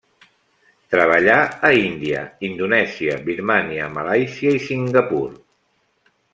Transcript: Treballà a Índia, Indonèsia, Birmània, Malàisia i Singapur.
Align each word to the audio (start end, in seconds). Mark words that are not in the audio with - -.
Treballà 0.93 1.35
a 1.69 1.71
Índia, 1.81 2.23
Indonèsia, 2.49 3.19
Birmània, 3.29 3.93
Malàisia 4.01 4.57
i 4.61 4.67
Singapur. 4.73 5.25